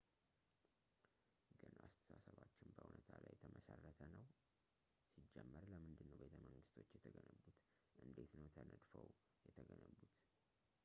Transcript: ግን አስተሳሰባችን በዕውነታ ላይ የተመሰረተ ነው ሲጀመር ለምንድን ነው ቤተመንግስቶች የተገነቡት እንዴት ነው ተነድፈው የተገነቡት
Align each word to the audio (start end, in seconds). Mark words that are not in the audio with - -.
ግን 1.59 1.73
አስተሳሰባችን 1.87 2.69
በዕውነታ 2.77 3.11
ላይ 3.25 3.31
የተመሰረተ 3.35 3.99
ነው 4.13 4.23
ሲጀመር 5.15 5.65
ለምንድን 5.73 6.09
ነው 6.13 6.17
ቤተመንግስቶች 6.23 6.89
የተገነቡት 6.95 7.59
እንዴት 8.05 8.33
ነው 8.39 8.47
ተነድፈው 8.55 9.05
የተገነቡት 9.49 10.11